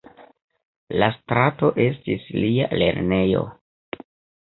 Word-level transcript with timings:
La 1.03 1.09
strato 1.17 1.71
estis 1.85 2.27
lia 2.41 2.73
lernejo. 2.83 3.47